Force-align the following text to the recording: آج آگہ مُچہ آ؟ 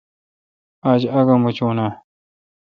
آج 0.91 1.01
آگہ 1.19 1.35
مُچہ 1.43 1.67
آ؟ 1.85 1.87